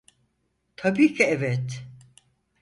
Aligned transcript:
Tabii 0.75 1.13
ki 1.13 1.23
evet. 1.23 1.83